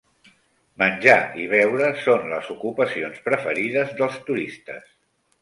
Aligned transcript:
Menjar 0.83 1.17
i 1.43 1.45
beure 1.51 1.89
són 2.05 2.25
les 2.31 2.49
ocupacions 2.55 3.21
preferides 3.29 3.95
dels 4.01 4.19
turistes. 4.33 4.91